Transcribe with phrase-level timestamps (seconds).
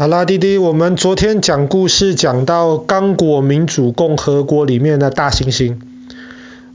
[0.00, 5.74] 好啦，弟弟，我们昨天讲故事讲到刚果民主共和国里面的大猩猩，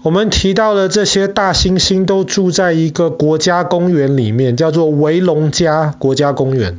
[0.01, 6.77] 我们提到了这些大猩猩都住在一个国家公园里面，叫做维隆加国家公园。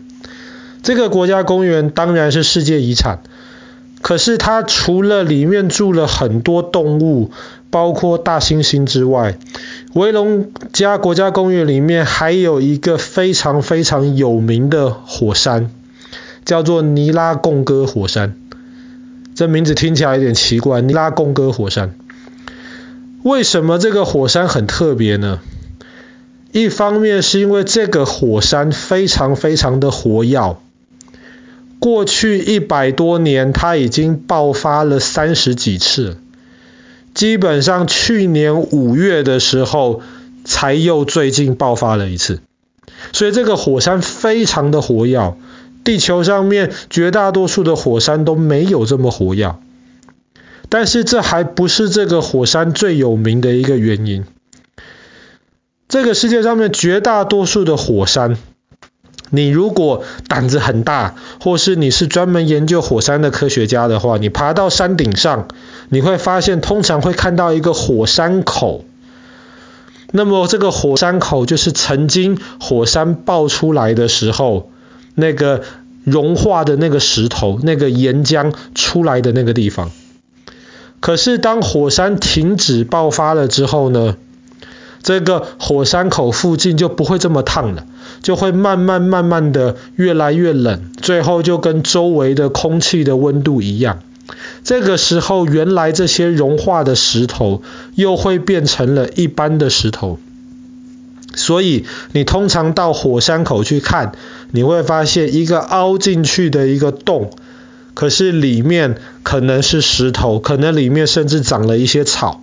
[0.82, 3.20] 这个国家公园当然是世界遗产，
[4.02, 7.30] 可是它除了里面住了很多动物，
[7.70, 9.38] 包括大猩猩之外，
[9.94, 15.70] 维隆加国家公园里面还有一个非常非常有名的火山。
[16.44, 18.36] 叫做尼拉贡哥火山，
[19.34, 20.80] 这名字听起来有点奇怪。
[20.80, 21.94] 尼拉贡哥火山，
[23.22, 25.40] 为什么这个火山很特别呢？
[26.52, 30.56] 一方面是因为这个火山非常非常的活跃，
[31.80, 36.18] 过去一百多年它已经爆发了三十几次，
[37.12, 40.02] 基本上去年五月的时候
[40.44, 42.40] 才又最近爆发了一次，
[43.12, 45.34] 所以这个火山非常的活跃。
[45.84, 49.54] 地球上面绝大多数的火山都没有这么活跃，
[50.70, 54.24] 但是这还不是这个火山最有名的一个原因。
[55.86, 58.38] 这个世界上面绝大多数的火山，
[59.28, 65.48] 你如果胆子很大，或是你是专门研究火山的科学家的话，你爬到山顶上，
[65.90, 68.86] 你会发现通常会看到一个火山口。
[70.12, 74.70] 那么这个火山口就是曾经火山爆出来的时候。
[75.14, 75.62] 那个
[76.04, 79.90] 融化的那个石头，那个岩浆出来的那个地方。
[81.00, 84.16] 可是当火山停止爆发了之后呢，
[85.02, 87.86] 这个火山口附近就不会这么烫了，
[88.22, 94.00] 就会慢慢慢慢的越来越冷，最后就跟周围的空气的温度一样。
[94.62, 97.62] 这个时候，原来这些融化的石头
[97.94, 100.18] 又会变成了一般的石头。
[101.34, 104.12] 所以你通常到火山口去看，
[104.50, 107.30] 你会发现一个凹进去的一个洞，
[107.94, 112.40] 可是里面可能是石头，可能里面甚至长了一些草。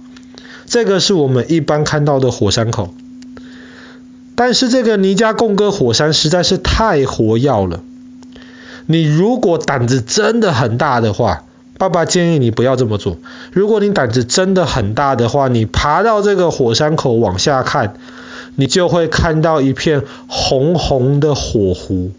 [0.66, 2.94] 这个是我们一般看到的火山口。
[4.36, 7.82] 但是这个尼加贡哥火山实在是太活跃了，
[8.88, 11.44] 你如果胆子真的很大的话，
[11.78, 13.18] 爸爸建议你不要这么做。
[13.52, 17.96] 如果你胆子真的很大的话，你爬到这个火山口往下看。
[18.56, 22.12] 你就会看到一片红红的火湖，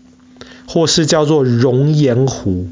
[0.67, 2.69] 或是叫做熔岩湖。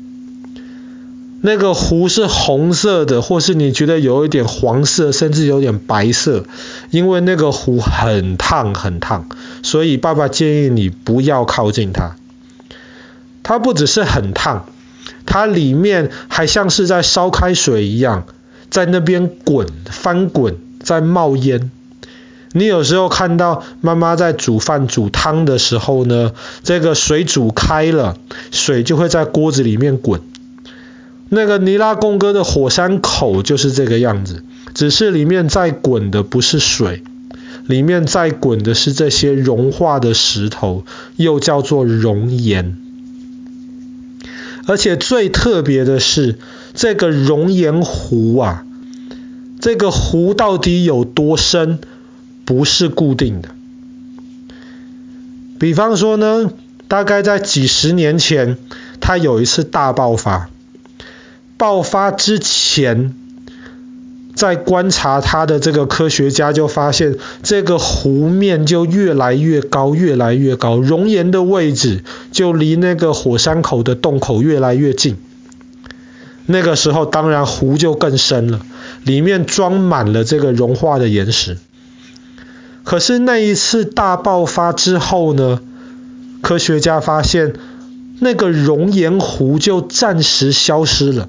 [1.43, 6.44] 那个湖是红色的，或是你觉得有一点黄色，甚至有点白色，
[6.91, 9.26] 因为那个湖很烫很烫，
[9.62, 12.16] 所以爸爸建议你不要靠近它。
[13.43, 14.66] 它不只是很烫，
[15.25, 18.26] 它里面还像是在烧开水一样，
[18.69, 21.70] 在那边滚翻滚，在冒烟。
[22.53, 26.33] 你有时候看到妈妈在煮饭煮汤的时候呢，
[26.65, 28.16] 这个水煮开了，
[28.50, 30.21] 水就会在锅子里面滚。
[31.28, 34.43] 那个尼拉贡哥的火山口就是这个样子，
[34.75, 37.05] 只是里面在滚的不是水，
[37.66, 40.84] 里面在滚的是这些融化的石头，
[41.15, 42.77] 又叫做熔岩。
[44.67, 46.37] 而且最特别的是，
[46.75, 48.65] 这个熔岩湖啊，
[49.61, 51.78] 这个湖到底有多深？
[52.50, 53.50] 不是固定的。
[55.61, 56.50] 比方说呢，
[56.88, 58.59] 大概在几十年前，
[58.99, 60.50] 它有一次大爆发。
[61.56, 63.15] 爆发之前，
[64.34, 75.17] 在观察它的这个科学家就发现，这个湖面就越来越高，越来越高，熔岩的位置就离那个火山口的洞口越来越近。
[76.47, 78.67] 那个时候，当然湖就更深了，
[79.05, 81.56] 里面装满了这个融化的岩石。
[82.84, 85.60] 可是那一次大爆发之后呢，
[86.41, 87.54] 科学家发现
[88.18, 91.28] 那个熔岩湖就暂时消失了，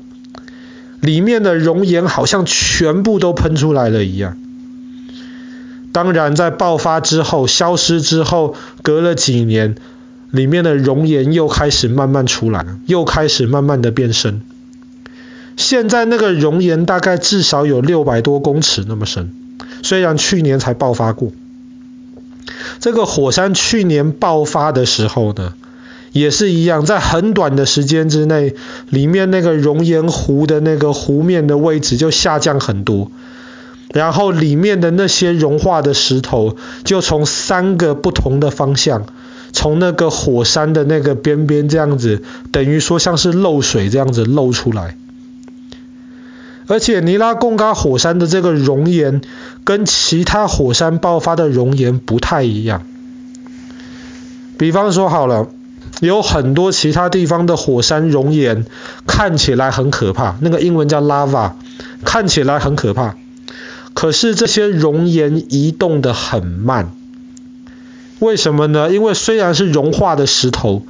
[1.00, 4.38] 里面的熔岩好像全部都喷出来了一样。
[5.92, 9.76] 当然，在爆发之后、消失之后，隔了几年，
[10.32, 14.42] 里面的熔岩又开始慢慢出来，又开始慢慢的变深。
[15.58, 19.34] 现在那个熔岩大概至少有六百多公尺那么深，
[19.84, 21.34] 虽然去年才爆发过。
[22.80, 25.54] 这个火山去年爆发的时候呢，
[26.12, 28.56] 也是一样，在很短的时间之内，
[28.90, 33.12] 里面那个熔岩湖的那个湖面的位置就下降很多，
[33.94, 39.06] 然后里面的那些融化的石头就从三个不同的方向，
[39.52, 42.22] 从那个火山的那个边边这样子，
[42.52, 44.98] 等于说像是漏水这样子漏出来。
[46.72, 49.20] 而且尼拉贡嘎火山的这个熔岩
[49.66, 52.84] 跟其他火山爆发的熔岩不太一样。
[54.58, 55.50] 比方说好了，
[56.00, 58.66] 有很多其他地方的火山熔岩
[59.06, 61.52] 看起来很可怕，那个英文叫 lava，
[62.06, 63.18] 看起来很可怕。
[63.94, 66.92] 可是这些熔岩移动得很慢，
[68.20, 68.90] 为什么呢？
[68.90, 70.86] 因为虽然是融化的石头，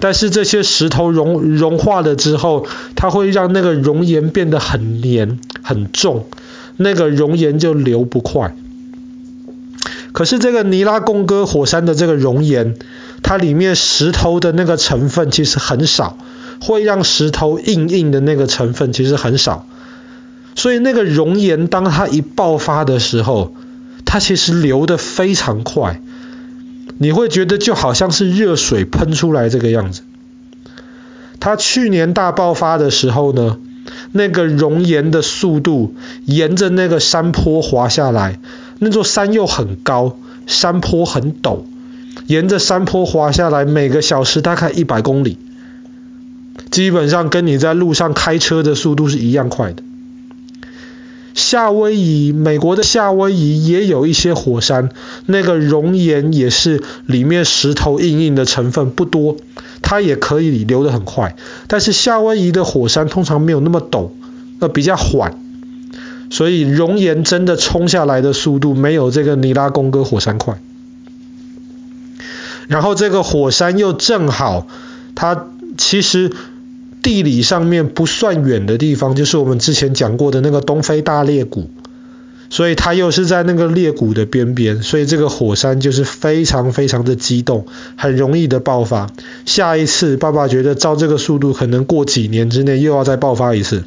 [0.00, 2.66] 但是这些石头融融化了之后，
[2.96, 6.26] 它会让那个熔岩变得很黏、很重，
[6.76, 8.54] 那个熔岩就流不快。
[10.12, 12.74] 可是这个尼拉贡哥火山的这个熔岩，
[13.22, 16.18] 它里面石头的那个成分其实很少，
[16.60, 19.66] 会让石头硬硬的那个成分其实很少。
[20.54, 23.54] 所以那个熔岩当它一爆发的时候，
[24.04, 26.02] 它其实流得非常快，
[27.02, 30.02] 你会觉得就好像是热水喷出来这个样子。
[31.40, 33.58] 它去年大爆发的时候呢，
[34.12, 35.96] 那个熔岩的速度
[36.26, 38.38] 沿着那个山坡滑下来，
[38.78, 40.16] 那座山又很高，
[40.46, 41.62] 山坡很陡，
[42.28, 45.38] 沿着山坡滑下来，每个小时大概一百公里，
[46.70, 49.82] 基本上跟你在路上开车的速度是一样快的。
[51.34, 54.90] 夏威夷，美国的夏威夷也有一些火山，
[55.26, 59.36] 那个熔岩也是里面石头硬硬的成分不多，
[59.80, 61.36] 它也可以流得很快。
[61.68, 64.10] 但是夏威夷的火山通常没有那么陡，
[64.60, 65.38] 呃，比较缓，
[66.30, 70.60] 所以熔岩真的冲下来的速度没有这个尼拉贡哥火山快。
[72.68, 74.66] 然后这个火山又正好，
[75.14, 75.46] 它
[75.78, 76.32] 其实。
[77.02, 81.68] 地理上面不算远的地方，就是我们之前讲过的那个东非大裂谷，
[82.48, 87.66] 所以它又是在那个裂谷的边边，所以这个火山就是非常非常的激动，
[87.96, 89.10] 很容易的爆发。
[89.44, 93.84] 下一次爸爸觉得照这个速度，可能过几年之内又要再爆发一次。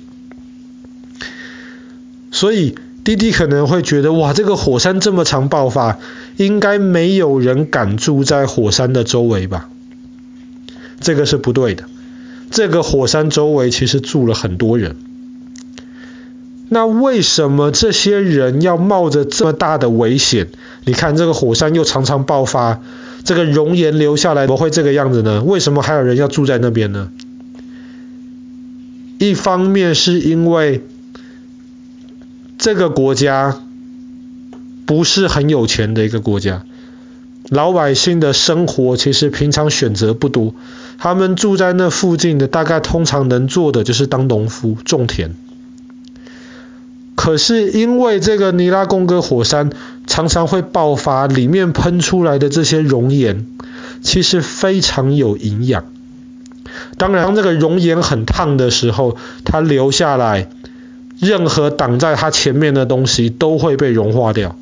[2.32, 2.76] 所以
[3.06, 6.00] 弟弟可能会觉得，哇，这个火山这么常爆发，
[6.36, 9.70] 应该没有人敢住在火山的周围吧？
[11.00, 11.86] 这个是不对的。
[12.52, 14.96] 这个火山周围其实住了很多人，
[16.70, 20.48] 那为什么这些人要冒着这么大的危险？
[20.86, 22.82] 你看这个火山又常常爆发，
[23.24, 25.44] 这个熔岩流下来怎么会这个样子呢？
[25.44, 27.10] 为什么还有人要住在那边呢？
[29.18, 30.84] 一方面是因为
[32.58, 33.62] 这个国家
[34.86, 36.64] 不是很有钱的一个国家。
[37.50, 40.56] 老百姓的生活其实平常选择不多，
[40.98, 45.36] 他们住在那附近的，大概通常能做的就是当农夫、种田。
[47.16, 49.72] 可是因为这个尼拉贡哥火山
[50.06, 53.48] 常常会爆发，里面喷出来的这些熔岩
[54.02, 55.86] 其实非常有营养。
[56.98, 60.50] 当然，这个熔岩很烫的时候，它流下来，
[61.20, 64.56] 任何挡在它前面的东西都会被融化掉。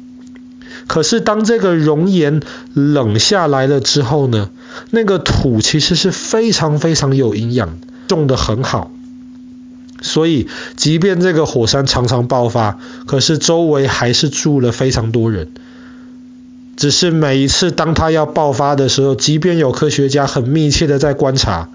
[0.86, 2.42] 可是当这个熔岩
[2.74, 4.50] 冷下来了之后呢，
[4.90, 7.78] 那个土其实是非常非常有营养，
[8.08, 8.92] 种得很好。
[10.02, 15.50] 所以即便这个火山常常爆发，可是周围还是住了非常多人。
[16.76, 21.70] 只是每一次当它要爆发的时候，即便有科学家很密切的在观察，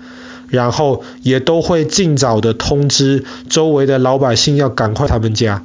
[0.49, 5.63] 然后也都会尽早的通知周围的老百姓要赶快他们家。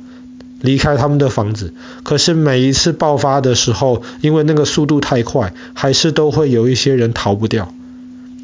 [0.63, 1.73] 离开他们的房子，
[2.03, 7.73] 可是每一次爆发的时候，因为那个速度太快，还是都会有一些人逃不掉。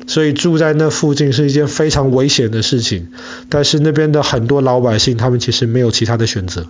[0.06, 3.07] 所以住在那附近是一件非常危险的事情。
[3.47, 6.66] 但是那边的很多老百姓，他们其实没有其他的选择。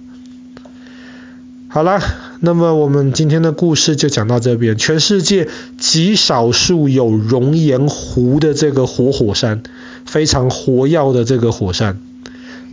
[1.67, 1.99] 好啦，
[2.41, 4.77] 那么我们今天的故事就讲到这边。
[4.77, 5.47] 全世界
[5.79, 9.63] 极少数有熔岩湖的这个活火山，
[10.05, 11.97] 非常活跃的这个火山。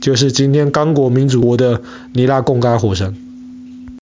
[0.00, 3.14] 就是今天刚果民主国的尼拉贡嘎火山。